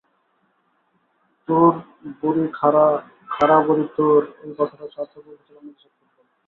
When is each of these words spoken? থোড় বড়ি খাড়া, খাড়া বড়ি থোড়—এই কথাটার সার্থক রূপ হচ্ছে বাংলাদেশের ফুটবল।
থোড় 1.47 1.77
বড়ি 2.21 2.45
খাড়া, 2.57 2.85
খাড়া 3.29 3.57
বড়ি 3.67 3.85
থোড়—এই 3.95 4.51
কথাটার 4.57 4.89
সার্থক 4.95 5.23
রূপ 5.25 5.33
হচ্ছে 5.33 5.51
বাংলাদেশের 5.55 5.91
ফুটবল। 5.95 6.25